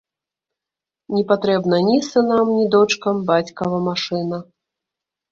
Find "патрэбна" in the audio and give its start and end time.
1.31-1.77